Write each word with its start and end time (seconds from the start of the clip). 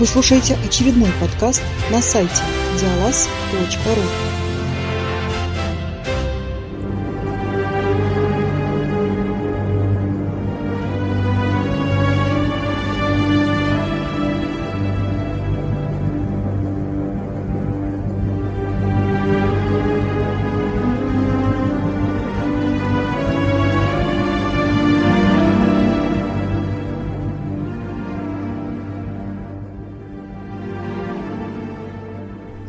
Вы 0.00 0.06
слушаете 0.06 0.56
очередной 0.66 1.10
подкаст 1.20 1.62
на 1.90 2.00
сайте 2.00 2.42
диалаз.ру. 2.80 4.39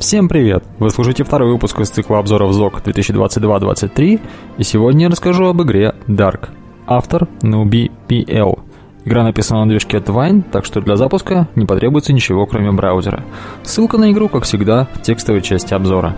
Всем 0.01 0.27
привет! 0.27 0.63
Вы 0.79 0.89
слушаете 0.89 1.23
второй 1.23 1.51
выпуск 1.51 1.79
из 1.79 1.91
цикла 1.91 2.17
обзоров 2.17 2.53
ЗОК 2.53 2.81
2022-23, 2.83 4.19
и 4.57 4.63
сегодня 4.63 5.03
я 5.03 5.09
расскажу 5.11 5.45
об 5.45 5.61
игре 5.61 5.93
Dark. 6.07 6.49
Автор 6.87 7.27
Nubi 7.43 7.91
PL. 8.07 8.59
Игра 9.05 9.23
написана 9.23 9.63
на 9.63 9.69
движке 9.69 9.97
Twine, 9.97 10.41
так 10.41 10.65
что 10.65 10.81
для 10.81 10.95
запуска 10.95 11.47
не 11.55 11.67
потребуется 11.67 12.13
ничего 12.13 12.47
кроме 12.47 12.71
браузера. 12.71 13.23
Ссылка 13.61 13.99
на 13.99 14.11
игру, 14.11 14.27
как 14.27 14.45
всегда, 14.45 14.87
в 14.95 15.03
текстовой 15.03 15.43
части 15.43 15.75
обзора. 15.75 16.15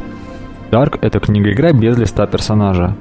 Dark— 0.71 0.97
это 1.01 1.19
книга-игра 1.19 1.73
без 1.73 1.97
листа 1.97 2.25
персонажа. 2.25 2.95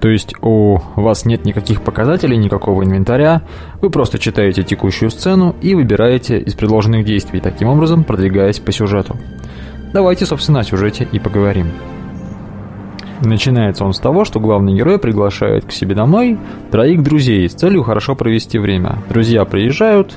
То 0.00 0.08
есть 0.08 0.34
у 0.42 0.78
вас 0.94 1.24
нет 1.24 1.44
никаких 1.44 1.82
показателей, 1.82 2.36
никакого 2.36 2.84
инвентаря, 2.84 3.42
вы 3.82 3.90
просто 3.90 4.20
читаете 4.20 4.62
текущую 4.62 5.10
сцену 5.10 5.56
и 5.60 5.74
выбираете 5.74 6.38
из 6.38 6.54
предложенных 6.54 7.04
действий, 7.04 7.40
таким 7.40 7.66
образом 7.66 8.04
продвигаясь 8.04 8.60
по 8.60 8.70
сюжету. 8.70 9.16
Давайте, 9.92 10.24
собственно, 10.24 10.60
о 10.60 10.64
сюжете 10.64 11.08
и 11.10 11.18
поговорим. 11.18 11.66
Начинается 13.22 13.84
он 13.84 13.92
с 13.92 13.98
того, 13.98 14.24
что 14.24 14.40
главный 14.40 14.74
герой 14.74 14.98
приглашает 14.98 15.66
к 15.66 15.72
себе 15.72 15.94
домой 15.94 16.38
троих 16.70 17.02
друзей 17.02 17.48
с 17.48 17.54
целью 17.54 17.82
хорошо 17.82 18.14
провести 18.14 18.58
время. 18.58 18.98
Друзья 19.08 19.44
приезжают, 19.44 20.14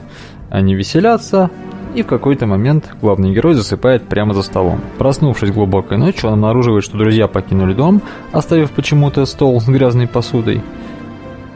они 0.49 0.73
веселятся, 0.73 1.49
и 1.95 2.03
в 2.03 2.07
какой-то 2.07 2.45
момент 2.45 2.95
главный 3.02 3.33
герой 3.33 3.55
засыпает 3.55 4.03
прямо 4.03 4.33
за 4.33 4.41
столом. 4.41 4.80
Проснувшись 4.97 5.52
глубокой 5.52 5.97
ночью, 5.97 6.30
он 6.30 6.35
обнаруживает, 6.35 6.85
что 6.85 6.97
друзья 6.97 7.27
покинули 7.27 7.73
дом, 7.73 8.02
оставив 8.31 8.71
почему-то 8.71 9.25
стол 9.25 9.59
с 9.59 9.67
грязной 9.67 10.08
посудой, 10.08 10.61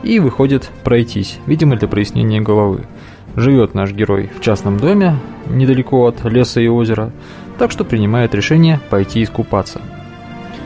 и 0.03 0.19
выходит 0.19 0.69
пройтись, 0.83 1.39
видимо 1.45 1.75
для 1.75 1.87
прояснения 1.87 2.41
головы. 2.41 2.85
Живет 3.35 3.73
наш 3.73 3.93
герой 3.93 4.29
в 4.35 4.41
частном 4.41 4.77
доме, 4.77 5.15
недалеко 5.47 6.05
от 6.07 6.23
леса 6.25 6.59
и 6.59 6.67
озера, 6.67 7.11
так 7.58 7.72
что 7.72 7.83
принимает 7.83 8.36
решение 8.36 8.80
пойти 8.89 9.23
искупаться. 9.23 9.81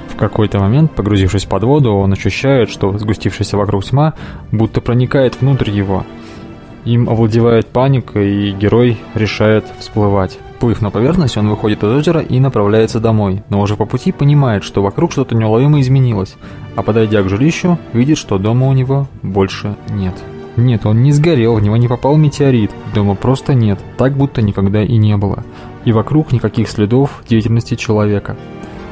В 0.09 0.15
какой-то 0.15 0.59
момент, 0.59 0.91
погрузившись 0.93 1.45
под 1.45 1.63
воду, 1.63 1.93
он 1.93 2.13
ощущает, 2.13 2.69
что 2.69 2.97
сгустившаяся 2.97 3.57
вокруг 3.57 3.83
тьма 3.83 4.13
будто 4.51 4.81
проникает 4.81 5.39
внутрь 5.41 5.71
его. 5.71 6.05
Им 6.85 7.09
овладевает 7.09 7.67
паника, 7.67 8.19
и 8.19 8.51
герой 8.51 8.97
решает 9.13 9.65
всплывать. 9.79 10.37
Плыв 10.59 10.81
на 10.81 10.91
поверхность, 10.91 11.37
он 11.37 11.49
выходит 11.49 11.83
из 11.83 11.89
озера 11.89 12.21
и 12.21 12.39
направляется 12.39 12.99
домой, 12.99 13.43
но 13.49 13.61
уже 13.61 13.75
по 13.75 13.85
пути 13.85 14.11
понимает, 14.11 14.63
что 14.63 14.83
вокруг 14.83 15.11
что-то 15.11 15.35
неуловимо 15.35 15.79
изменилось, 15.79 16.35
а 16.75 16.83
подойдя 16.83 17.23
к 17.23 17.29
жилищу, 17.29 17.79
видит, 17.93 18.17
что 18.17 18.37
дома 18.37 18.67
у 18.67 18.73
него 18.73 19.07
больше 19.23 19.75
нет. 19.89 20.15
Нет, 20.57 20.85
он 20.85 21.01
не 21.01 21.11
сгорел, 21.11 21.55
в 21.55 21.63
него 21.63 21.77
не 21.77 21.87
попал 21.87 22.17
метеорит. 22.17 22.71
Дома 22.93 23.15
просто 23.15 23.53
нет, 23.53 23.79
так 23.97 24.13
будто 24.17 24.41
никогда 24.41 24.83
и 24.83 24.97
не 24.97 25.15
было. 25.17 25.43
И 25.85 25.91
вокруг 25.91 26.31
никаких 26.31 26.69
следов 26.69 27.23
деятельности 27.27 27.75
человека. 27.75 28.35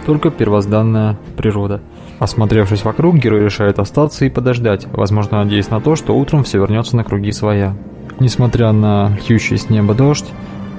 Только 0.05 0.31
первозданная 0.31 1.17
природа. 1.35 1.81
Осмотревшись 2.19 2.83
вокруг, 2.83 3.15
герой 3.15 3.43
решает 3.43 3.79
остаться 3.79 4.25
и 4.25 4.29
подождать, 4.29 4.87
возможно, 4.91 5.43
надеясь 5.43 5.69
на 5.69 5.81
то, 5.81 5.95
что 5.95 6.15
утром 6.17 6.43
все 6.43 6.59
вернется 6.59 6.95
на 6.95 7.03
круги 7.03 7.31
своя. 7.31 7.75
Несмотря 8.19 8.71
на 8.71 9.17
льющий 9.27 9.57
с 9.57 9.69
неба 9.69 9.93
дождь, 9.93 10.25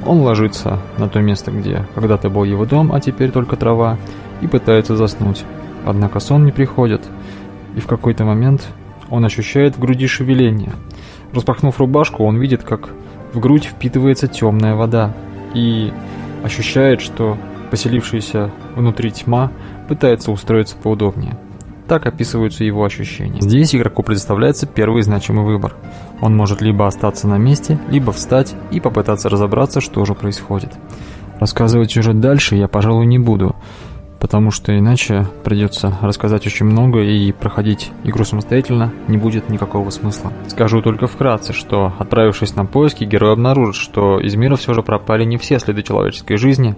он 0.07 0.21
ложится 0.21 0.79
на 0.99 1.09
то 1.09 1.21
место, 1.21 1.51
где 1.51 1.87
когда-то 1.95 2.29
был 2.31 2.45
его 2.45 2.65
дом, 2.65 2.93
а 2.93 3.01
теперь 3.01 3.31
только 3.31 3.57
трава, 3.57 3.99
и 4.41 4.47
пытается 4.47 4.97
заснуть. 4.97 5.45
Однако 5.85 6.21
сон 6.21 6.45
не 6.45 6.53
приходит, 6.53 7.03
и 7.77 7.81
в 7.81 7.87
какой-то 7.87 8.25
момент 8.25 8.67
он 9.11 9.25
ощущает 9.25 9.77
в 9.77 9.81
груди 9.81 10.07
шевеление. 10.07 10.73
Распахнув 11.33 11.79
рубашку, 11.79 12.25
он 12.25 12.39
видит, 12.39 12.63
как 12.63 12.91
в 13.33 13.39
грудь 13.39 13.65
впитывается 13.65 14.29
темная 14.29 14.75
вода 14.75 15.15
и 15.55 15.93
ощущает, 16.43 17.01
что 17.01 17.37
поселившаяся 17.71 18.51
внутри 18.75 19.11
тьма 19.11 19.53
пытается 19.89 20.33
устроиться 20.33 20.77
поудобнее. 20.77 21.39
Так 21.87 22.07
описываются 22.07 22.63
его 22.63 22.85
ощущения. 22.85 23.41
Здесь 23.41 23.75
игроку 23.75 24.03
предоставляется 24.03 24.67
первый 24.67 25.03
значимый 25.03 25.45
выбор. 25.45 25.75
Он 26.21 26.37
может 26.37 26.61
либо 26.61 26.87
остаться 26.87 27.27
на 27.27 27.37
месте, 27.37 27.81
либо 27.89 28.13
встать 28.13 28.55
и 28.71 28.79
попытаться 28.79 29.29
разобраться, 29.29 29.81
что 29.81 30.05
же 30.05 30.15
происходит. 30.15 30.73
Рассказывать 31.41 31.91
сюжет 31.91 32.21
дальше 32.21 32.55
я, 32.55 32.69
пожалуй, 32.69 33.07
не 33.07 33.19
буду, 33.19 33.57
потому 34.21 34.51
что 34.51 34.79
иначе 34.79 35.27
придется 35.43 35.99
рассказать 36.03 36.47
очень 36.47 36.67
много 36.67 37.01
и 37.01 37.33
проходить 37.33 37.91
игру 38.05 38.25
самостоятельно 38.25 38.93
не 39.09 39.17
будет 39.17 39.49
никакого 39.49 39.89
смысла. 39.91 40.33
Скажу 40.47 40.83
только 40.83 41.07
вкратце, 41.07 41.53
что 41.53 41.95
отправившись 41.99 42.55
на 42.55 42.67
поиски, 42.67 43.05
герой 43.05 43.33
обнаружит, 43.33 43.75
что 43.75 44.21
из 44.21 44.37
мира 44.37 44.57
все 44.57 44.75
же 44.75 44.83
пропали 44.83 45.25
не 45.25 45.39
все 45.39 45.59
следы 45.59 45.83
человеческой 45.83 46.37
жизни, 46.37 46.77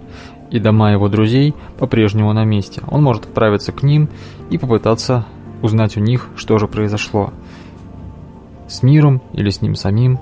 и 0.49 0.59
дома 0.59 0.91
его 0.91 1.09
друзей 1.09 1.53
по-прежнему 1.77 2.31
на 2.31 2.45
месте. 2.45 2.81
Он 2.87 3.03
может 3.03 3.25
отправиться 3.25 3.73
к 3.73 3.83
ним 3.83 4.07
и 4.49 4.57
попытаться 4.57 5.25
узнать 5.61 5.97
у 5.97 5.99
них, 5.99 6.29
что 6.35 6.57
же 6.57 6.67
произошло. 6.67 7.33
С 8.67 8.83
миром 8.83 9.21
или 9.33 9.49
с 9.49 9.61
ним 9.61 9.75
самим, 9.75 10.19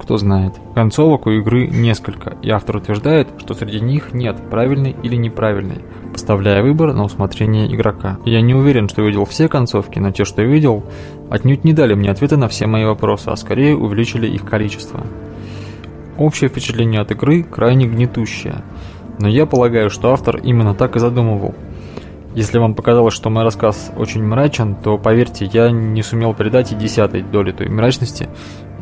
кто 0.00 0.18
знает. 0.18 0.54
Концовок 0.74 1.26
у 1.26 1.30
игры 1.30 1.66
несколько, 1.66 2.36
и 2.42 2.50
автор 2.50 2.76
утверждает, 2.76 3.28
что 3.38 3.54
среди 3.54 3.80
них 3.80 4.12
нет 4.12 4.50
правильной 4.50 4.94
или 5.02 5.16
неправильной, 5.16 5.82
поставляя 6.26 6.60
выбор 6.60 6.92
на 6.92 7.04
усмотрение 7.04 7.72
игрока. 7.72 8.18
Я 8.24 8.40
не 8.40 8.52
уверен, 8.52 8.88
что 8.88 9.00
видел 9.02 9.24
все 9.26 9.48
концовки, 9.48 10.00
но 10.00 10.10
те, 10.10 10.24
что 10.24 10.42
видел, 10.42 10.82
отнюдь 11.30 11.62
не 11.62 11.72
дали 11.72 11.94
мне 11.94 12.10
ответы 12.10 12.36
на 12.36 12.48
все 12.48 12.66
мои 12.66 12.84
вопросы, 12.84 13.28
а 13.28 13.36
скорее 13.36 13.76
увеличили 13.76 14.26
их 14.26 14.44
количество. 14.44 15.06
Общее 16.18 16.50
впечатление 16.50 17.00
от 17.00 17.12
игры 17.12 17.44
крайне 17.44 17.86
гнетущее, 17.86 18.64
но 19.20 19.28
я 19.28 19.46
полагаю, 19.46 19.88
что 19.88 20.12
автор 20.12 20.38
именно 20.38 20.74
так 20.74 20.96
и 20.96 20.98
задумывал. 20.98 21.54
Если 22.34 22.58
вам 22.58 22.74
показалось, 22.74 23.14
что 23.14 23.30
мой 23.30 23.44
рассказ 23.44 23.92
очень 23.96 24.24
мрачен, 24.24 24.74
то 24.74 24.98
поверьте, 24.98 25.48
я 25.52 25.70
не 25.70 26.02
сумел 26.02 26.34
передать 26.34 26.72
и 26.72 26.74
десятой 26.74 27.22
доли 27.22 27.52
той 27.52 27.68
мрачности, 27.68 28.28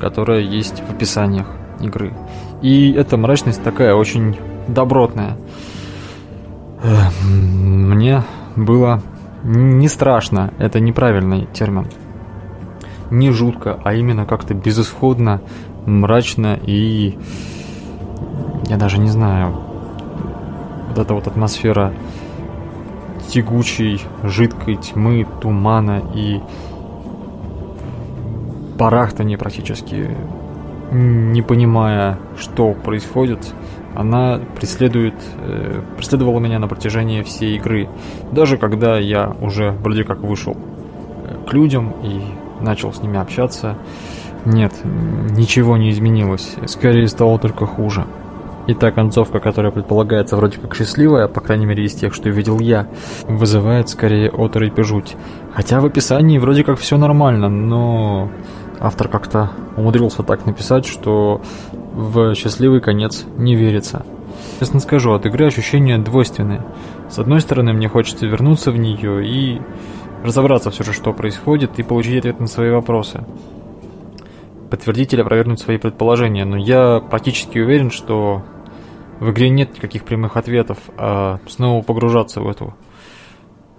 которая 0.00 0.40
есть 0.40 0.80
в 0.80 0.90
описаниях 0.90 1.48
игры. 1.78 2.14
И 2.62 2.92
эта 2.92 3.18
мрачность 3.18 3.62
такая 3.62 3.94
очень 3.94 4.34
добротная. 4.66 5.36
Мне 6.84 8.22
было 8.56 9.00
не 9.42 9.88
страшно, 9.88 10.52
это 10.58 10.80
неправильный 10.80 11.46
термин. 11.46 11.86
Не 13.10 13.30
жутко, 13.30 13.78
а 13.84 13.94
именно 13.94 14.26
как-то 14.26 14.54
безысходно, 14.54 15.40
мрачно 15.86 16.58
и... 16.62 17.18
Я 18.68 18.76
даже 18.76 18.98
не 18.98 19.08
знаю. 19.08 19.54
Вот 20.88 20.98
эта 20.98 21.14
вот 21.14 21.26
атмосфера 21.26 21.92
тягучей, 23.28 24.02
жидкой 24.22 24.76
тьмы, 24.76 25.26
тумана 25.40 26.02
и 26.14 26.40
барахтания 28.78 29.38
практически, 29.38 30.16
не 30.92 31.42
понимая, 31.42 32.18
что 32.38 32.72
происходит, 32.72 33.54
она 33.94 34.40
преследует, 34.56 35.14
э, 35.38 35.80
преследовала 35.96 36.40
меня 36.40 36.58
на 36.58 36.68
протяжении 36.68 37.22
всей 37.22 37.56
игры. 37.56 37.88
Даже 38.32 38.56
когда 38.56 38.98
я 38.98 39.34
уже 39.40 39.72
вроде 39.72 40.04
как 40.04 40.20
вышел 40.20 40.56
э, 40.56 41.48
к 41.48 41.52
людям 41.52 41.94
и 42.02 42.20
начал 42.62 42.92
с 42.92 43.02
ними 43.02 43.18
общаться, 43.18 43.76
нет, 44.44 44.72
ничего 44.84 45.76
не 45.76 45.90
изменилось, 45.90 46.56
скорее 46.66 47.08
стало 47.08 47.38
только 47.38 47.66
хуже. 47.66 48.04
И 48.66 48.72
та 48.72 48.90
концовка, 48.90 49.40
которая 49.40 49.72
предполагается 49.72 50.36
вроде 50.36 50.58
как 50.58 50.74
счастливая, 50.74 51.28
по 51.28 51.40
крайней 51.40 51.66
мере 51.66 51.84
из 51.84 51.94
тех, 51.94 52.14
что 52.14 52.30
видел 52.30 52.58
я, 52.60 52.88
вызывает 53.28 53.90
скорее 53.90 54.30
оторопь 54.30 54.78
и 54.78 54.82
жуть. 54.82 55.16
Хотя 55.54 55.80
в 55.80 55.86
описании 55.86 56.38
вроде 56.38 56.64
как 56.64 56.78
все 56.78 56.96
нормально, 56.96 57.50
но 57.50 58.30
автор 58.80 59.08
как-то 59.08 59.50
умудрился 59.76 60.22
так 60.22 60.46
написать, 60.46 60.86
что 60.86 61.42
в 61.94 62.34
счастливый 62.34 62.80
конец 62.80 63.24
не 63.36 63.54
верится. 63.54 64.04
Честно 64.58 64.80
скажу, 64.80 65.12
от 65.12 65.26
игры 65.26 65.46
ощущения 65.46 65.96
двойственные. 65.96 66.64
С 67.08 67.18
одной 67.18 67.40
стороны, 67.40 67.72
мне 67.72 67.88
хочется 67.88 68.26
вернуться 68.26 68.72
в 68.72 68.78
нее 68.78 69.26
и 69.26 69.60
разобраться 70.24 70.70
все 70.70 70.82
же, 70.82 70.92
что 70.92 71.12
происходит, 71.12 71.78
и 71.78 71.82
получить 71.82 72.18
ответ 72.18 72.40
на 72.40 72.48
свои 72.48 72.70
вопросы. 72.70 73.24
Подтвердить 74.70 75.12
или 75.12 75.20
опровергнуть 75.20 75.60
свои 75.60 75.78
предположения, 75.78 76.44
но 76.44 76.56
я 76.56 76.98
практически 76.98 77.58
уверен, 77.58 77.90
что 77.90 78.42
в 79.20 79.30
игре 79.30 79.48
нет 79.48 79.76
никаких 79.76 80.04
прямых 80.04 80.36
ответов, 80.36 80.78
а 80.96 81.38
снова 81.46 81.82
погружаться 81.82 82.40
в 82.40 82.48
эту 82.48 82.74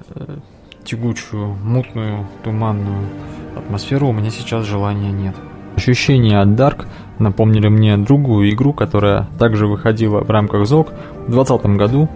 э, 0.10 0.38
тягучую, 0.86 1.48
мутную, 1.48 2.28
туманную 2.44 3.10
атмосферу 3.58 4.08
у 4.08 4.14
меня 4.14 4.30
сейчас 4.30 4.66
желания 4.66 5.12
нет. 5.12 5.36
Ощущения 5.76 6.40
от 6.40 6.50
Dark 6.50 6.86
напомнили 7.20 7.68
мне 7.68 7.98
другую 7.98 8.50
игру, 8.52 8.74
которая 8.74 9.28
также 9.38 9.68
выходила 9.68 10.22
в 10.22 10.30
рамках 10.30 10.66
ЗОГ 10.66 10.90
в 11.28 11.32
2020 11.32 11.66
году, 11.78 12.10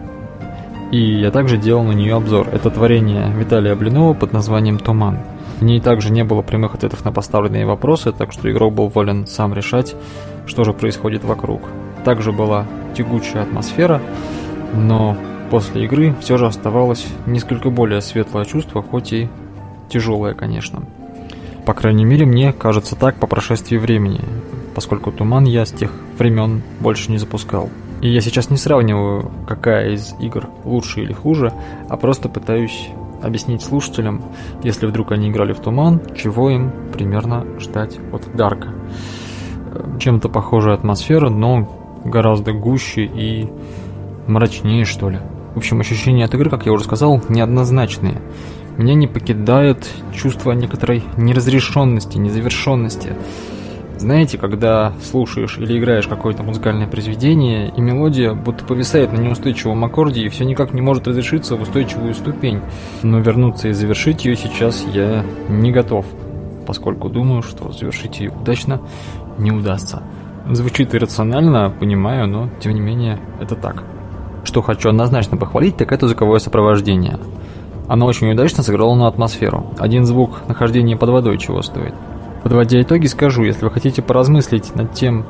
и 0.91 0.99
я 0.99 1.29
также 1.31 1.57
делал 1.57 1.83
на 1.83 1.91
нее 1.91 2.15
обзор. 2.15 2.47
Это 2.51 2.69
творение 2.69 3.31
Виталия 3.31 3.75
Блинова 3.75 4.13
под 4.13 4.33
названием 4.33 4.79
«Туман». 4.79 5.19
В 5.59 5.63
ней 5.63 5.81
также 5.81 6.11
не 6.11 6.23
было 6.23 6.41
прямых 6.41 6.73
ответов 6.73 7.03
на 7.03 7.11
поставленные 7.11 7.65
вопросы, 7.65 8.13
так 8.13 8.31
что 8.31 8.49
игрок 8.49 8.73
был 8.73 8.87
волен 8.87 9.27
сам 9.27 9.53
решать, 9.53 9.93
что 10.47 10.63
же 10.63 10.71
происходит 10.71 11.23
вокруг. 11.25 11.61
Также 12.05 12.31
была 12.31 12.65
тягучая 12.95 13.43
атмосфера, 13.43 14.01
но 14.73 15.17
после 15.51 15.83
игры 15.83 16.15
все 16.21 16.37
же 16.37 16.47
оставалось 16.47 17.05
несколько 17.25 17.69
более 17.69 18.01
светлое 18.01 18.45
чувство, 18.45 18.81
хоть 18.81 19.11
и 19.11 19.27
тяжелое, 19.89 20.33
конечно. 20.33 20.83
По 21.69 21.75
крайней 21.75 22.03
мере, 22.03 22.25
мне 22.25 22.51
кажется 22.51 22.95
так 22.95 23.17
по 23.17 23.27
прошествии 23.27 23.77
времени, 23.77 24.21
поскольку 24.73 25.11
туман 25.11 25.43
я 25.43 25.67
с 25.67 25.71
тех 25.71 25.91
времен 26.17 26.63
больше 26.79 27.11
не 27.11 27.19
запускал. 27.19 27.69
И 28.01 28.09
я 28.09 28.21
сейчас 28.21 28.49
не 28.49 28.57
сравниваю, 28.57 29.31
какая 29.47 29.91
из 29.91 30.15
игр 30.19 30.49
лучше 30.65 31.01
или 31.01 31.13
хуже, 31.13 31.53
а 31.87 31.95
просто 31.95 32.27
пытаюсь 32.27 32.89
объяснить 33.21 33.61
слушателям, 33.61 34.23
если 34.63 34.87
вдруг 34.87 35.11
они 35.11 35.29
играли 35.29 35.53
в 35.53 35.59
Туман, 35.59 36.01
чего 36.17 36.49
им 36.49 36.71
примерно 36.91 37.45
ждать 37.59 37.99
от 38.11 38.35
Дарка. 38.35 38.73
Чем-то 39.99 40.27
похожая 40.27 40.73
атмосфера, 40.73 41.29
но 41.29 41.69
гораздо 42.03 42.51
гуще 42.51 43.03
и 43.03 43.47
мрачнее, 44.25 44.85
что 44.85 45.11
ли. 45.11 45.19
В 45.53 45.57
общем, 45.57 45.79
ощущения 45.81 46.25
от 46.25 46.33
игры, 46.33 46.49
как 46.49 46.65
я 46.65 46.71
уже 46.71 46.85
сказал, 46.85 47.21
неоднозначные. 47.29 48.23
Меня 48.79 48.93
не 48.93 49.07
покидает 49.07 49.89
чувство 50.15 50.53
некоторой 50.53 51.03
неразрешенности, 51.17 52.17
незавершенности. 52.17 53.13
Знаете, 53.97 54.37
когда 54.37 54.93
слушаешь 55.03 55.57
или 55.57 55.77
играешь 55.77 56.07
какое-то 56.07 56.43
музыкальное 56.43 56.87
произведение, 56.87 57.73
и 57.75 57.81
мелодия 57.81 58.33
будто 58.33 58.63
повисает 58.63 59.11
на 59.11 59.17
неустойчивом 59.17 59.83
аккорде 59.83 60.21
и 60.21 60.29
все 60.29 60.45
никак 60.45 60.73
не 60.73 60.79
может 60.79 61.09
разрешиться 61.09 61.57
в 61.57 61.61
устойчивую 61.61 62.13
ступень. 62.13 62.61
Но 63.03 63.19
вернуться 63.19 63.67
и 63.67 63.73
завершить 63.73 64.23
ее 64.23 64.37
сейчас 64.37 64.85
я 64.93 65.25
не 65.49 65.73
готов, 65.73 66.05
поскольку 66.65 67.09
думаю, 67.09 67.41
что 67.41 67.73
завершить 67.73 68.21
ее 68.21 68.31
удачно 68.31 68.81
не 69.37 69.51
удастся. 69.51 70.03
Звучит 70.49 70.95
иррационально, 70.95 71.69
понимаю, 71.69 72.29
но 72.29 72.49
тем 72.61 72.73
не 72.73 72.79
менее 72.79 73.19
это 73.41 73.55
так. 73.55 73.83
Что 74.45 74.61
хочу 74.61 74.87
однозначно 74.87 75.35
похвалить, 75.35 75.75
так 75.75 75.91
это 75.91 76.07
звуковое 76.07 76.39
сопровождение. 76.39 77.19
Оно 77.89 78.05
очень 78.05 78.31
удачно 78.31 78.61
сыграло 78.61 78.93
на 78.93 79.07
атмосферу. 79.07 79.65
Один 79.79 80.05
звук 80.05 80.43
нахождения 80.47 80.95
под 80.95 81.09
водой 81.09 81.39
чего 81.39 81.63
стоит. 81.63 81.95
Подводя 82.43 82.79
итоги, 82.81 83.07
скажу, 83.07 83.43
если 83.43 83.65
вы 83.65 83.71
хотите 83.71 84.03
поразмыслить 84.03 84.75
над 84.75 84.93
тем, 84.93 85.25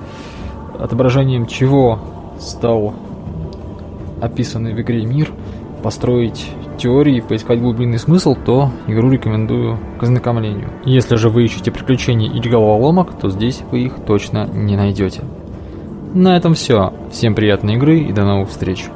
отображением 0.78 1.48
чего 1.48 2.00
стал 2.38 2.94
описанный 4.22 4.74
в 4.74 4.82
игре 4.82 5.06
мир, 5.06 5.32
построить 5.82 6.52
теории, 6.78 7.22
поискать 7.22 7.62
глубинный 7.62 7.98
смысл, 7.98 8.36
то 8.36 8.72
игру 8.88 9.10
рекомендую 9.10 9.78
к 9.98 10.04
ознакомлению. 10.04 10.70
Если 10.84 11.16
же 11.16 11.30
вы 11.30 11.46
ищете 11.46 11.72
приключений 11.72 12.28
и 12.28 12.50
головоломок, 12.50 13.18
то 13.18 13.30
здесь 13.30 13.62
вы 13.72 13.84
их 13.84 13.94
точно 14.06 14.48
не 14.48 14.76
найдете. 14.76 15.24
На 16.14 16.36
этом 16.36 16.56
все. 16.56 16.94
Всем 17.10 17.36
приятной 17.36 17.76
игры 17.76 18.00
и 18.00 18.12
до 18.12 18.26
новых 18.26 18.50
встреч. 18.50 18.90